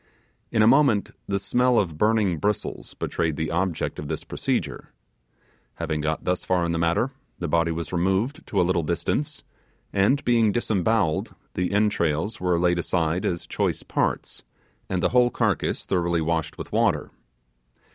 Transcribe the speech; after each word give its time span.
In 0.49 0.63
a 0.63 0.67
moment 0.67 1.11
the 1.27 1.37
smell 1.37 1.77
of 1.77 1.95
burning 1.99 2.39
bristles 2.39 2.95
betrayed 2.95 3.35
the 3.35 3.51
object 3.51 3.99
of 3.99 4.07
this 4.07 4.23
procedure. 4.23 4.89
Having 5.75 6.01
got 6.01 6.23
thus 6.23 6.43
far 6.43 6.63
in 6.65 6.71
the 6.71 6.79
matter, 6.79 7.11
the 7.37 7.47
body 7.47 7.71
was 7.71 7.93
removed 7.93 8.41
to 8.47 8.59
a 8.59 8.63
little 8.65 8.81
distance 8.81 9.43
and, 9.93 10.25
being 10.25 10.51
disembowelled, 10.51 11.35
the 11.53 11.71
entrails 11.71 12.41
were 12.41 12.59
laid 12.59 12.79
aside 12.79 13.25
as 13.27 13.45
choice 13.45 13.83
parts, 13.83 14.41
and 14.89 15.03
the 15.03 15.09
whole 15.09 15.29
carcass 15.29 15.85
thoroughly 15.85 16.19
washed 16.19 16.57
with 16.57 16.71
water. 16.71 17.11